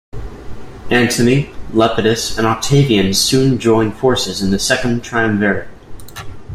Antony, 0.89 1.51
Lepidus, 1.73 2.35
and 2.35 2.47
Octavian 2.47 3.13
soon 3.13 3.59
joined 3.59 3.95
forces 3.99 4.41
in 4.41 4.49
the 4.49 4.57
Second 4.57 5.03
Triumvirate. 5.03 5.67